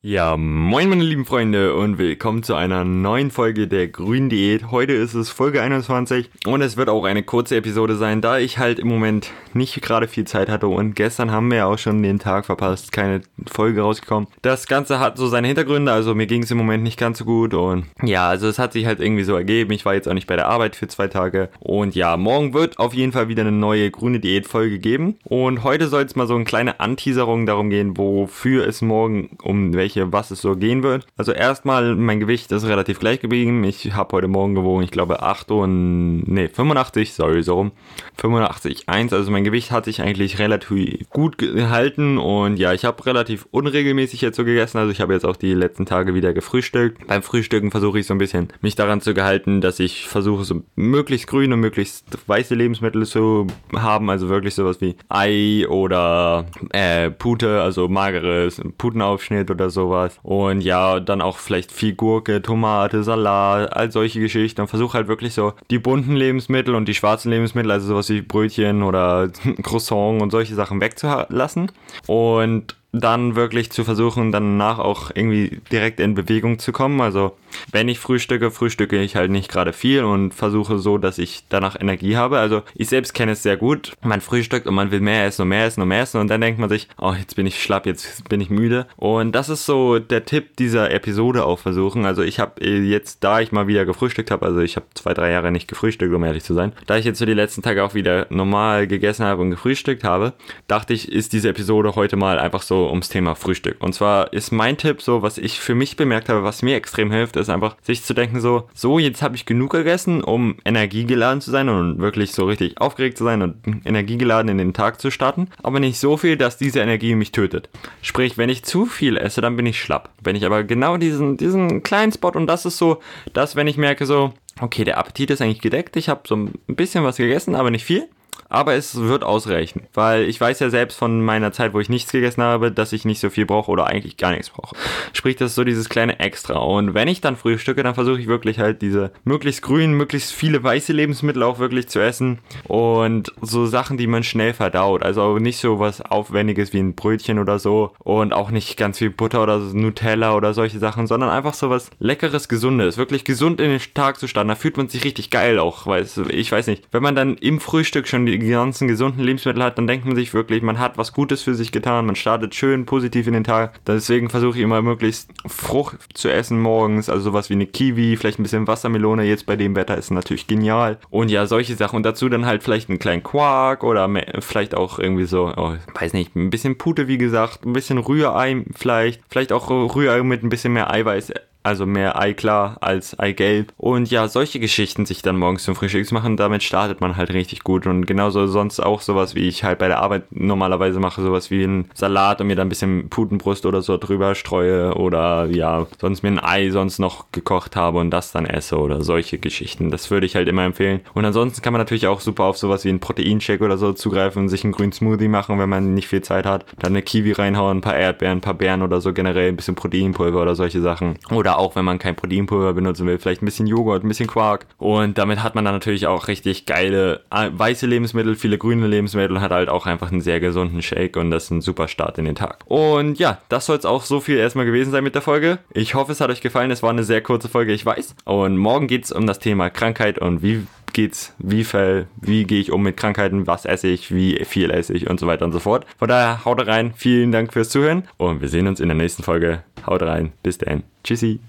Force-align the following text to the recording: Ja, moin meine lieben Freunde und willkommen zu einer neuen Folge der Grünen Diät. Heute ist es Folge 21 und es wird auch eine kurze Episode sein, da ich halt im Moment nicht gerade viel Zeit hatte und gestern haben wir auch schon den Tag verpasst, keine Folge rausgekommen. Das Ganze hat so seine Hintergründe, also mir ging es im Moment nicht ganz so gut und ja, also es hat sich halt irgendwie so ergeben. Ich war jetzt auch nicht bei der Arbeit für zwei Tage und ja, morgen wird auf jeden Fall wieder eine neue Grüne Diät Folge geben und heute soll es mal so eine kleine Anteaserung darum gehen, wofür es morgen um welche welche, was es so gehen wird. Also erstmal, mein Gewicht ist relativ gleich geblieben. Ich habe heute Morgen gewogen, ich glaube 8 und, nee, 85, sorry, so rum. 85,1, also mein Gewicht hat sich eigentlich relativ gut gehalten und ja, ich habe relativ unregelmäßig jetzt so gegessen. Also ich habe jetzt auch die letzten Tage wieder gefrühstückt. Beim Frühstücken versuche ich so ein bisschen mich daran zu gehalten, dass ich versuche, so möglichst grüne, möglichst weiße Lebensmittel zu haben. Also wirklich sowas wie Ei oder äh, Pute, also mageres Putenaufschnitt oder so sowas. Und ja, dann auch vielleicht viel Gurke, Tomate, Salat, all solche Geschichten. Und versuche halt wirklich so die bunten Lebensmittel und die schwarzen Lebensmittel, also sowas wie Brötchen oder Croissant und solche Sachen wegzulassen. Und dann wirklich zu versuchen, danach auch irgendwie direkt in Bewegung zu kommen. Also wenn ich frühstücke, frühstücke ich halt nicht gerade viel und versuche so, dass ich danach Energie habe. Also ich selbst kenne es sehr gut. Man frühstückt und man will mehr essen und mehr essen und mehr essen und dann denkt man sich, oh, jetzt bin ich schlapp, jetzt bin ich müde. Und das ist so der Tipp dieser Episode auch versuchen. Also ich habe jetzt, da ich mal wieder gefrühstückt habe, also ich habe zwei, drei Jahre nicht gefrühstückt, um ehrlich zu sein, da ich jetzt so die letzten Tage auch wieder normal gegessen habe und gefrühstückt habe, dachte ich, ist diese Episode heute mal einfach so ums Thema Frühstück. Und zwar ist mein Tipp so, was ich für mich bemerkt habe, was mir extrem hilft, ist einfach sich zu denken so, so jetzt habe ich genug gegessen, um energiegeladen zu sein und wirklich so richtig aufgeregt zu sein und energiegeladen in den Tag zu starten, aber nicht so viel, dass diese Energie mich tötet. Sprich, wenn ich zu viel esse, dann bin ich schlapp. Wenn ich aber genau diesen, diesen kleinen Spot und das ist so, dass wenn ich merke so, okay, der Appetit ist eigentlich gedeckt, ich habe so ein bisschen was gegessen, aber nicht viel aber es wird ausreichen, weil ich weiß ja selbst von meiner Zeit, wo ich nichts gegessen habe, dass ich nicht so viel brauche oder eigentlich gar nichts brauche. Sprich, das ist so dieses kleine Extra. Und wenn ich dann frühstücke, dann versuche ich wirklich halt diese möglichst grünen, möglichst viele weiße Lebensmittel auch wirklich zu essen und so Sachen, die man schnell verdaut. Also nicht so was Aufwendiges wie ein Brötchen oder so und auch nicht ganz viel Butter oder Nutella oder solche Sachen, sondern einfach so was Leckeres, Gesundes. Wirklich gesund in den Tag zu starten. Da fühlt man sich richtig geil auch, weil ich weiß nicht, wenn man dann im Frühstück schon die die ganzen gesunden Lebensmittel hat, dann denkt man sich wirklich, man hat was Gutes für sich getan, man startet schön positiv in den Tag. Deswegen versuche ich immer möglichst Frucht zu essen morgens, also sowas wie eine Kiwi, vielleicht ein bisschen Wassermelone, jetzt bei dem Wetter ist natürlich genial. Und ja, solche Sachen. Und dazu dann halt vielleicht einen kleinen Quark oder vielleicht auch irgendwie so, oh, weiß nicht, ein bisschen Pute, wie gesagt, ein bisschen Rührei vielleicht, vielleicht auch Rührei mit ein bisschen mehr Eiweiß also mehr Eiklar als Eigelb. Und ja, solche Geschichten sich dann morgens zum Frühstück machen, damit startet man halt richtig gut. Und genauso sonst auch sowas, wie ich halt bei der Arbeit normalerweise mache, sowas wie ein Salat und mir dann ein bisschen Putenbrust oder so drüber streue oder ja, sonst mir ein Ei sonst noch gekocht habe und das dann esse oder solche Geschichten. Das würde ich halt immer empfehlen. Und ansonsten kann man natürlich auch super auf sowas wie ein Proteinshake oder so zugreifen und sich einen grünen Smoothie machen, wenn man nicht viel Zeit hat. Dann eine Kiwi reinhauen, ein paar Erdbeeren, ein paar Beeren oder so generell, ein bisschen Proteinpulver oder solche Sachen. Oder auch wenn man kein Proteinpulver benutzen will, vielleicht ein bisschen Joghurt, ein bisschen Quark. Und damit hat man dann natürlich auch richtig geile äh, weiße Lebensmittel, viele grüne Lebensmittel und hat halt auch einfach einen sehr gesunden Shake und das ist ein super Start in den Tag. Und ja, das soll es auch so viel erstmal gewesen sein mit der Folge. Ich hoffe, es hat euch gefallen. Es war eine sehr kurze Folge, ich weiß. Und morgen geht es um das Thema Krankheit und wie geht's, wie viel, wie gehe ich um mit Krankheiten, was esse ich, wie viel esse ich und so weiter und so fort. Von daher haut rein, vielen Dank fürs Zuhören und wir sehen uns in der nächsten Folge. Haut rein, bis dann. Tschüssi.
Ja, 0.00 0.36
moin 0.36 0.88
meine 0.88 1.02
lieben 1.02 1.24
Freunde 1.24 1.74
und 1.74 1.98
willkommen 1.98 2.44
zu 2.44 2.54
einer 2.54 2.84
neuen 2.84 3.32
Folge 3.32 3.66
der 3.66 3.88
Grünen 3.88 4.28
Diät. 4.28 4.70
Heute 4.70 4.92
ist 4.92 5.14
es 5.14 5.28
Folge 5.28 5.60
21 5.60 6.30
und 6.46 6.62
es 6.62 6.76
wird 6.76 6.88
auch 6.88 7.02
eine 7.02 7.24
kurze 7.24 7.56
Episode 7.56 7.96
sein, 7.96 8.20
da 8.20 8.38
ich 8.38 8.58
halt 8.58 8.78
im 8.78 8.86
Moment 8.86 9.32
nicht 9.54 9.82
gerade 9.82 10.06
viel 10.06 10.24
Zeit 10.24 10.50
hatte 10.50 10.68
und 10.68 10.94
gestern 10.94 11.32
haben 11.32 11.50
wir 11.50 11.66
auch 11.66 11.78
schon 11.78 12.00
den 12.00 12.20
Tag 12.20 12.46
verpasst, 12.46 12.92
keine 12.92 13.22
Folge 13.50 13.80
rausgekommen. 13.80 14.28
Das 14.40 14.68
Ganze 14.68 15.00
hat 15.00 15.18
so 15.18 15.26
seine 15.26 15.48
Hintergründe, 15.48 15.90
also 15.90 16.14
mir 16.14 16.28
ging 16.28 16.44
es 16.44 16.50
im 16.52 16.58
Moment 16.58 16.84
nicht 16.84 16.96
ganz 16.96 17.18
so 17.18 17.24
gut 17.24 17.52
und 17.52 17.86
ja, 18.00 18.28
also 18.28 18.46
es 18.46 18.60
hat 18.60 18.74
sich 18.74 18.86
halt 18.86 19.00
irgendwie 19.00 19.24
so 19.24 19.34
ergeben. 19.34 19.72
Ich 19.72 19.84
war 19.84 19.94
jetzt 19.94 20.08
auch 20.08 20.14
nicht 20.14 20.28
bei 20.28 20.36
der 20.36 20.46
Arbeit 20.46 20.76
für 20.76 20.86
zwei 20.86 21.08
Tage 21.08 21.48
und 21.58 21.96
ja, 21.96 22.16
morgen 22.16 22.54
wird 22.54 22.78
auf 22.78 22.94
jeden 22.94 23.10
Fall 23.10 23.26
wieder 23.26 23.42
eine 23.42 23.50
neue 23.50 23.90
Grüne 23.90 24.20
Diät 24.20 24.46
Folge 24.46 24.78
geben 24.78 25.16
und 25.24 25.64
heute 25.64 25.88
soll 25.88 26.04
es 26.04 26.14
mal 26.14 26.28
so 26.28 26.36
eine 26.36 26.44
kleine 26.44 26.78
Anteaserung 26.78 27.46
darum 27.46 27.68
gehen, 27.68 27.98
wofür 27.98 28.64
es 28.64 28.80
morgen 28.80 29.36
um 29.42 29.74
welche 29.74 29.87
welche, 29.88 30.12
was 30.12 30.30
es 30.30 30.42
so 30.42 30.54
gehen 30.54 30.82
wird. 30.82 31.06
Also 31.16 31.32
erstmal, 31.32 31.96
mein 31.96 32.20
Gewicht 32.20 32.52
ist 32.52 32.66
relativ 32.66 33.00
gleich 33.00 33.20
geblieben. 33.20 33.64
Ich 33.64 33.94
habe 33.94 34.12
heute 34.12 34.28
Morgen 34.28 34.54
gewogen, 34.54 34.82
ich 34.82 34.90
glaube 34.90 35.22
8 35.22 35.50
und, 35.50 36.24
nee, 36.26 36.48
85, 36.48 37.14
sorry, 37.14 37.42
so 37.42 37.54
rum. 37.54 37.72
85,1, 38.20 39.14
also 39.14 39.30
mein 39.30 39.44
Gewicht 39.44 39.70
hat 39.70 39.86
sich 39.86 40.02
eigentlich 40.02 40.38
relativ 40.38 41.08
gut 41.08 41.38
gehalten 41.38 42.18
und 42.18 42.58
ja, 42.58 42.74
ich 42.74 42.84
habe 42.84 43.06
relativ 43.06 43.46
unregelmäßig 43.50 44.20
jetzt 44.20 44.36
so 44.36 44.44
gegessen. 44.44 44.76
Also 44.78 44.92
ich 44.92 45.00
habe 45.00 45.14
jetzt 45.14 45.24
auch 45.24 45.36
die 45.36 45.54
letzten 45.54 45.86
Tage 45.86 46.14
wieder 46.14 46.34
gefrühstückt. 46.34 47.06
Beim 47.06 47.22
Frühstücken 47.22 47.70
versuche 47.70 48.00
ich 48.00 48.06
so 48.06 48.14
ein 48.14 48.18
bisschen 48.18 48.48
mich 48.60 48.74
daran 48.74 49.00
zu 49.00 49.14
gehalten, 49.14 49.62
dass 49.62 49.80
ich 49.80 50.06
versuche, 50.08 50.44
so 50.44 50.62
möglichst 50.74 51.28
grüne, 51.28 51.56
möglichst 51.56 52.04
weiße 52.26 52.54
Lebensmittel 52.54 53.06
zu 53.06 53.46
haben. 53.74 54.10
Also 54.10 54.28
wirklich 54.28 54.54
sowas 54.54 54.82
wie 54.82 54.96
Ei 55.08 55.66
oder 55.68 56.46
äh, 56.72 57.10
Pute, 57.10 57.62
also 57.62 57.88
mageres 57.88 58.60
Putenaufschnitt 58.76 59.50
oder 59.50 59.70
so 59.70 59.77
sowas. 59.78 60.18
Und 60.22 60.60
ja, 60.60 61.00
dann 61.00 61.20
auch 61.20 61.38
vielleicht 61.38 61.70
viel 61.72 61.94
Gurke, 61.94 62.42
Tomate, 62.42 63.04
Salat, 63.04 63.72
all 63.72 63.92
solche 63.92 64.20
Geschichten. 64.20 64.60
Und 64.60 64.68
versuche 64.68 64.94
halt 64.94 65.08
wirklich 65.08 65.34
so 65.34 65.52
die 65.70 65.78
bunten 65.78 66.16
Lebensmittel 66.16 66.74
und 66.74 66.88
die 66.88 66.94
schwarzen 66.94 67.30
Lebensmittel, 67.30 67.70
also 67.70 67.86
sowas 67.86 68.08
wie 68.08 68.22
Brötchen 68.22 68.82
oder 68.82 69.30
Croissant 69.62 70.20
und 70.20 70.30
solche 70.30 70.54
Sachen 70.54 70.80
wegzulassen. 70.80 71.70
Und 72.06 72.74
dann 72.92 73.36
wirklich 73.36 73.70
zu 73.70 73.84
versuchen, 73.84 74.32
danach 74.32 74.78
auch 74.78 75.10
irgendwie 75.14 75.60
direkt 75.70 76.00
in 76.00 76.14
Bewegung 76.14 76.58
zu 76.58 76.72
kommen. 76.72 77.00
Also 77.00 77.36
wenn 77.72 77.88
ich 77.88 77.98
frühstücke, 77.98 78.50
frühstücke 78.50 79.00
ich 79.00 79.16
halt 79.16 79.30
nicht 79.30 79.50
gerade 79.50 79.72
viel 79.72 80.04
und 80.04 80.34
versuche 80.34 80.78
so, 80.78 80.98
dass 80.98 81.18
ich 81.18 81.44
danach 81.48 81.78
Energie 81.78 82.16
habe. 82.16 82.38
Also 82.38 82.62
ich 82.74 82.88
selbst 82.88 83.14
kenne 83.14 83.32
es 83.32 83.42
sehr 83.42 83.56
gut. 83.56 83.92
Man 84.02 84.20
frühstückt 84.20 84.66
und 84.66 84.74
man 84.74 84.90
will 84.90 85.00
mehr 85.00 85.26
essen 85.26 85.42
und 85.42 85.48
mehr 85.48 85.66
essen 85.66 85.82
und 85.82 85.88
mehr 85.88 86.02
essen 86.02 86.20
und 86.20 86.28
dann 86.28 86.40
denkt 86.40 86.58
man 86.58 86.68
sich, 86.68 86.88
oh, 86.98 87.14
jetzt 87.18 87.36
bin 87.36 87.46
ich 87.46 87.62
schlapp, 87.62 87.86
jetzt 87.86 88.28
bin 88.28 88.40
ich 88.40 88.50
müde. 88.50 88.86
Und 88.96 89.32
das 89.32 89.48
ist 89.48 89.66
so 89.66 89.98
der 89.98 90.24
Tipp 90.24 90.56
dieser 90.56 90.90
Episode 90.90 91.44
auch 91.44 91.58
versuchen. 91.58 92.04
Also 92.06 92.22
ich 92.22 92.38
habe 92.40 92.64
jetzt, 92.64 93.24
da 93.24 93.40
ich 93.40 93.52
mal 93.52 93.66
wieder 93.66 93.84
gefrühstückt 93.84 94.30
habe, 94.30 94.46
also 94.46 94.60
ich 94.60 94.76
habe 94.76 94.86
zwei, 94.94 95.14
drei 95.14 95.30
Jahre 95.30 95.50
nicht 95.52 95.68
gefrühstückt, 95.68 96.12
um 96.14 96.24
ehrlich 96.24 96.44
zu 96.44 96.54
sein, 96.54 96.72
da 96.86 96.96
ich 96.96 97.04
jetzt 97.04 97.18
so 97.18 97.26
die 97.26 97.34
letzten 97.34 97.62
Tage 97.62 97.84
auch 97.84 97.94
wieder 97.94 98.26
normal 98.30 98.86
gegessen 98.86 99.24
habe 99.24 99.42
und 99.42 99.50
gefrühstückt 99.50 100.04
habe, 100.04 100.32
dachte 100.66 100.94
ich, 100.94 101.10
ist 101.10 101.32
diese 101.32 101.48
Episode 101.48 101.94
heute 101.94 102.16
mal 102.16 102.38
einfach 102.38 102.62
so 102.62 102.88
ums 102.88 103.08
Thema 103.08 103.34
Frühstück. 103.34 103.76
Und 103.80 103.94
zwar 103.94 104.32
ist 104.32 104.52
mein 104.52 104.76
Tipp 104.76 105.02
so, 105.02 105.22
was 105.22 105.38
ich 105.38 105.60
für 105.60 105.74
mich 105.74 105.96
bemerkt 105.96 106.28
habe, 106.28 106.44
was 106.44 106.62
mir 106.62 106.76
extrem 106.76 107.10
hilft, 107.10 107.36
ist 107.38 107.48
einfach 107.50 107.76
sich 107.82 108.02
zu 108.02 108.14
denken 108.14 108.40
so, 108.40 108.68
so 108.74 108.98
jetzt 108.98 109.22
habe 109.22 109.36
ich 109.36 109.46
genug 109.46 109.72
gegessen, 109.72 110.22
um 110.22 110.56
energiegeladen 110.64 111.40
zu 111.40 111.50
sein 111.50 111.68
und 111.68 111.98
wirklich 111.98 112.32
so 112.32 112.46
richtig 112.46 112.80
aufgeregt 112.80 113.18
zu 113.18 113.24
sein 113.24 113.42
und 113.42 113.56
energiegeladen 113.84 114.50
in 114.50 114.58
den 114.58 114.74
Tag 114.74 115.00
zu 115.00 115.10
starten, 115.10 115.48
aber 115.62 115.80
nicht 115.80 115.98
so 115.98 116.16
viel, 116.16 116.36
dass 116.36 116.58
diese 116.58 116.80
Energie 116.80 117.14
mich 117.14 117.32
tötet. 117.32 117.68
Sprich, 118.02 118.38
wenn 118.38 118.48
ich 118.48 118.64
zu 118.64 118.86
viel 118.86 119.16
esse, 119.16 119.40
dann 119.40 119.56
bin 119.56 119.66
ich 119.66 119.80
schlapp. 119.80 120.10
Wenn 120.22 120.36
ich 120.36 120.44
aber 120.44 120.64
genau 120.64 120.96
diesen, 120.96 121.36
diesen 121.36 121.82
kleinen 121.82 122.12
Spot 122.12 122.30
und 122.30 122.46
das 122.46 122.66
ist 122.66 122.78
so, 122.78 123.00
dass 123.32 123.56
wenn 123.56 123.66
ich 123.66 123.76
merke 123.76 124.06
so, 124.06 124.32
okay, 124.60 124.84
der 124.84 124.98
Appetit 124.98 125.30
ist 125.30 125.40
eigentlich 125.40 125.60
gedeckt, 125.60 125.96
ich 125.96 126.08
habe 126.08 126.22
so 126.26 126.36
ein 126.36 126.52
bisschen 126.66 127.04
was 127.04 127.16
gegessen, 127.16 127.54
aber 127.54 127.70
nicht 127.70 127.84
viel 127.84 128.08
aber 128.48 128.74
es 128.74 128.96
wird 128.96 129.24
ausreichen, 129.24 129.82
weil 129.92 130.24
ich 130.24 130.40
weiß 130.40 130.60
ja 130.60 130.70
selbst 130.70 130.98
von 130.98 131.22
meiner 131.22 131.52
Zeit, 131.52 131.74
wo 131.74 131.80
ich 131.80 131.88
nichts 131.88 132.12
gegessen 132.12 132.42
habe, 132.42 132.72
dass 132.72 132.92
ich 132.92 133.04
nicht 133.04 133.20
so 133.20 133.30
viel 133.30 133.46
brauche 133.46 133.70
oder 133.70 133.86
eigentlich 133.86 134.16
gar 134.16 134.30
nichts 134.30 134.50
brauche. 134.50 134.74
Sprich, 135.12 135.36
das 135.36 135.50
ist 135.50 135.54
so 135.56 135.64
dieses 135.64 135.88
kleine 135.88 136.18
Extra. 136.20 136.58
Und 136.58 136.94
wenn 136.94 137.08
ich 137.08 137.20
dann 137.20 137.36
frühstücke, 137.36 137.82
dann 137.82 137.94
versuche 137.94 138.20
ich 138.20 138.26
wirklich 138.26 138.58
halt 138.58 138.80
diese 138.80 139.12
möglichst 139.24 139.62
grünen, 139.62 139.94
möglichst 139.94 140.32
viele 140.32 140.62
weiße 140.62 140.92
Lebensmittel 140.92 141.42
auch 141.42 141.58
wirklich 141.58 141.88
zu 141.88 142.00
essen 142.00 142.38
und 142.64 143.32
so 143.42 143.66
Sachen, 143.66 143.98
die 143.98 144.06
man 144.06 144.22
schnell 144.22 144.54
verdaut. 144.54 145.02
Also 145.02 145.38
nicht 145.38 145.58
so 145.58 145.78
was 145.78 146.00
Aufwendiges 146.00 146.72
wie 146.72 146.78
ein 146.78 146.94
Brötchen 146.94 147.38
oder 147.38 147.58
so 147.58 147.92
und 147.98 148.32
auch 148.32 148.50
nicht 148.50 148.76
ganz 148.76 148.98
viel 148.98 149.10
Butter 149.10 149.42
oder 149.42 149.58
Nutella 149.58 150.34
oder 150.34 150.54
solche 150.54 150.78
Sachen, 150.78 151.06
sondern 151.06 151.28
einfach 151.28 151.54
so 151.54 151.68
was 151.68 151.90
Leckeres, 151.98 152.48
Gesundes. 152.48 152.96
Wirklich 152.96 153.24
gesund 153.24 153.60
in 153.60 153.70
den 153.70 153.80
Tag 153.94 154.18
zu 154.18 154.26
starten. 154.26 154.48
Da 154.48 154.54
fühlt 154.54 154.76
man 154.76 154.88
sich 154.88 155.04
richtig 155.04 155.30
geil 155.30 155.58
auch, 155.58 155.86
weil 155.86 156.06
ich 156.30 156.50
weiß 156.50 156.66
nicht, 156.66 156.84
wenn 156.92 157.02
man 157.02 157.14
dann 157.14 157.36
im 157.36 157.60
Frühstück 157.60 158.08
schon 158.08 158.24
die 158.24 158.37
die 158.38 158.48
ganzen 158.48 158.88
gesunden 158.88 159.22
Lebensmittel 159.22 159.62
hat, 159.62 159.78
dann 159.78 159.86
denkt 159.86 160.06
man 160.06 160.16
sich 160.16 160.34
wirklich, 160.34 160.62
man 160.62 160.78
hat 160.78 160.98
was 160.98 161.12
Gutes 161.12 161.42
für 161.42 161.54
sich 161.54 161.72
getan, 161.72 162.06
man 162.06 162.16
startet 162.16 162.54
schön 162.54 162.86
positiv 162.86 163.26
in 163.26 163.34
den 163.34 163.44
Tag. 163.44 163.78
Deswegen 163.86 164.30
versuche 164.30 164.58
ich 164.58 164.64
immer 164.64 164.82
möglichst 164.82 165.30
Frucht 165.46 165.98
zu 166.14 166.32
essen 166.32 166.60
morgens, 166.60 167.08
also 167.08 167.24
sowas 167.24 167.50
wie 167.50 167.54
eine 167.54 167.66
Kiwi, 167.66 168.16
vielleicht 168.16 168.38
ein 168.38 168.42
bisschen 168.42 168.66
Wassermelone, 168.66 169.24
jetzt 169.24 169.46
bei 169.46 169.56
dem 169.56 169.76
Wetter 169.76 169.96
ist 169.96 170.10
natürlich 170.10 170.46
genial. 170.46 170.98
Und 171.10 171.30
ja, 171.30 171.46
solche 171.46 171.74
Sachen. 171.74 171.96
Und 171.96 172.06
dazu 172.06 172.28
dann 172.28 172.46
halt 172.46 172.62
vielleicht 172.62 172.88
einen 172.88 172.98
kleinen 172.98 173.22
Quark 173.22 173.84
oder 173.84 174.08
vielleicht 174.40 174.74
auch 174.74 174.98
irgendwie 174.98 175.24
so, 175.24 175.52
oh, 175.56 175.74
weiß 175.98 176.12
nicht, 176.12 176.36
ein 176.36 176.50
bisschen 176.50 176.78
Pute, 176.78 177.08
wie 177.08 177.18
gesagt, 177.18 177.64
ein 177.64 177.72
bisschen 177.72 177.98
Rührei 177.98 178.64
vielleicht, 178.74 179.22
vielleicht 179.28 179.52
auch 179.52 179.70
Rührei 179.70 180.22
mit 180.22 180.42
ein 180.42 180.48
bisschen 180.48 180.72
mehr 180.72 180.90
Eiweiß 180.90 181.32
also 181.68 181.86
mehr 181.86 182.18
Eiklar 182.18 182.78
als 182.80 183.18
Eigelb. 183.18 183.72
Und 183.76 184.10
ja, 184.10 184.26
solche 184.28 184.58
Geschichten 184.58 185.06
sich 185.06 185.22
dann 185.22 185.36
morgens 185.36 185.64
zum 185.64 185.74
Frühstück 185.74 186.10
machen, 186.12 186.36
damit 186.36 186.62
startet 186.62 187.00
man 187.00 187.16
halt 187.16 187.32
richtig 187.32 187.62
gut. 187.62 187.86
Und 187.86 188.06
genauso 188.06 188.46
sonst 188.46 188.80
auch 188.80 189.00
sowas, 189.00 189.34
wie 189.34 189.48
ich 189.48 189.64
halt 189.64 189.78
bei 189.78 189.88
der 189.88 190.00
Arbeit 190.00 190.24
normalerweise 190.30 190.98
mache, 190.98 191.22
sowas 191.22 191.50
wie 191.50 191.64
ein 191.64 191.90
Salat 191.94 192.40
und 192.40 192.46
mir 192.46 192.56
dann 192.56 192.66
ein 192.66 192.70
bisschen 192.70 193.08
Putenbrust 193.10 193.66
oder 193.66 193.82
so 193.82 193.96
drüber 193.98 194.34
streue 194.34 194.94
oder 194.94 195.46
ja, 195.46 195.86
sonst 196.00 196.22
mir 196.22 196.30
ein 196.30 196.42
Ei 196.42 196.70
sonst 196.70 196.98
noch 196.98 197.26
gekocht 197.32 197.76
habe 197.76 197.98
und 197.98 198.10
das 198.10 198.32
dann 198.32 198.46
esse 198.46 198.78
oder 198.78 199.02
solche 199.02 199.38
Geschichten. 199.38 199.90
Das 199.90 200.10
würde 200.10 200.26
ich 200.26 200.36
halt 200.36 200.48
immer 200.48 200.64
empfehlen. 200.64 201.00
Und 201.14 201.24
ansonsten 201.24 201.62
kann 201.62 201.72
man 201.72 201.80
natürlich 201.80 202.06
auch 202.06 202.20
super 202.20 202.44
auf 202.44 202.56
sowas 202.56 202.84
wie 202.84 202.90
ein 202.90 203.00
Proteinshake 203.00 203.62
oder 203.62 203.76
so 203.76 203.92
zugreifen 203.92 204.42
und 204.42 204.48
sich 204.48 204.64
einen 204.64 204.72
grünen 204.72 204.92
Smoothie 204.92 205.28
machen, 205.28 205.58
wenn 205.58 205.68
man 205.68 205.94
nicht 205.94 206.08
viel 206.08 206.22
Zeit 206.22 206.46
hat. 206.46 206.64
Dann 206.78 206.92
eine 206.92 207.02
Kiwi 207.02 207.32
reinhauen, 207.32 207.78
ein 207.78 207.82
paar 207.82 207.96
Erdbeeren, 207.96 208.38
ein 208.38 208.40
paar 208.40 208.54
Beeren 208.54 208.82
oder 208.82 209.00
so 209.00 209.12
generell, 209.12 209.48
ein 209.48 209.56
bisschen 209.56 209.74
Proteinpulver 209.74 210.40
oder 210.40 210.54
solche 210.54 210.80
Sachen. 210.80 211.18
Oder 211.30 211.57
auch 211.58 211.76
wenn 211.76 211.84
man 211.84 211.98
kein 211.98 212.16
Proteinpulver 212.16 212.72
benutzen 212.72 213.06
will, 213.06 213.18
vielleicht 213.18 213.42
ein 213.42 213.46
bisschen 213.46 213.66
Joghurt, 213.66 214.04
ein 214.04 214.08
bisschen 214.08 214.26
Quark. 214.26 214.66
Und 214.78 215.18
damit 215.18 215.42
hat 215.42 215.54
man 215.54 215.64
dann 215.64 215.74
natürlich 215.74 216.06
auch 216.06 216.28
richtig 216.28 216.66
geile 216.66 217.20
äh, 217.30 217.50
weiße 217.52 217.86
Lebensmittel, 217.86 218.36
viele 218.36 218.58
grüne 218.58 218.86
Lebensmittel 218.86 219.36
und 219.36 219.42
hat 219.42 219.52
halt 219.52 219.68
auch 219.68 219.86
einfach 219.86 220.10
einen 220.10 220.20
sehr 220.20 220.40
gesunden 220.40 220.82
Shake 220.82 221.16
und 221.16 221.30
das 221.30 221.44
ist 221.44 221.50
ein 221.50 221.60
super 221.60 221.88
Start 221.88 222.18
in 222.18 222.24
den 222.24 222.34
Tag. 222.34 222.58
Und 222.66 223.18
ja, 223.18 223.38
das 223.48 223.66
soll 223.66 223.76
es 223.76 223.84
auch 223.84 224.04
so 224.04 224.20
viel 224.20 224.36
erstmal 224.36 224.66
gewesen 224.66 224.90
sein 224.90 225.04
mit 225.04 225.14
der 225.14 225.22
Folge. 225.22 225.58
Ich 225.72 225.94
hoffe, 225.94 226.12
es 226.12 226.20
hat 226.20 226.30
euch 226.30 226.40
gefallen. 226.40 226.70
Es 226.70 226.82
war 226.82 226.90
eine 226.90 227.04
sehr 227.04 227.22
kurze 227.22 227.48
Folge, 227.48 227.72
ich 227.72 227.84
weiß. 227.84 228.14
Und 228.24 228.56
morgen 228.56 228.86
geht 228.86 229.04
es 229.04 229.12
um 229.12 229.26
das 229.26 229.38
Thema 229.38 229.70
Krankheit 229.70 230.18
und 230.18 230.42
wie 230.42 230.66
geht's, 230.92 231.34
wie 231.38 231.64
viel, 231.64 232.06
wie 232.20 232.44
gehe 232.44 232.60
ich 232.60 232.72
um 232.72 232.82
mit 232.82 232.96
Krankheiten, 232.96 233.46
was 233.46 233.64
esse 233.64 233.88
ich, 233.88 234.14
wie 234.14 234.44
viel 234.44 234.70
esse 234.70 234.94
ich 234.94 235.08
und 235.08 235.20
so 235.20 235.26
weiter 235.26 235.44
und 235.44 235.52
so 235.52 235.60
fort. 235.60 235.86
Von 235.98 236.08
daher 236.08 236.44
haut 236.44 236.66
rein, 236.66 236.92
vielen 236.96 237.32
Dank 237.32 237.52
fürs 237.52 237.68
Zuhören 237.68 238.04
und 238.16 238.40
wir 238.40 238.48
sehen 238.48 238.66
uns 238.66 238.80
in 238.80 238.88
der 238.88 238.96
nächsten 238.96 239.22
Folge. 239.22 239.62
Haut 239.88 240.02
rein, 240.02 240.32
bis 240.42 240.58
dann. 240.58 240.82
Tschüssi. 241.02 241.40